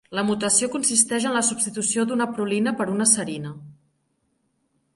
La 0.17 0.21
mutació 0.27 0.69
consisteix 0.75 1.27
en 1.31 1.35
la 1.39 1.43
substitució 1.49 2.07
d'una 2.11 2.27
prolina 2.39 2.73
per 2.81 2.89
una 2.97 3.09
serina. 3.15 3.55